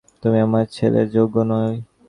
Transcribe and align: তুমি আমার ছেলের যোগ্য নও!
তুমি 0.23 0.37
আমার 0.39 0.65
ছেলের 0.75 1.07
যোগ্য 1.15 1.35
নও! 1.49 1.67